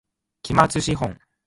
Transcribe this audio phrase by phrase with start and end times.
[0.41, 1.15] 期末資本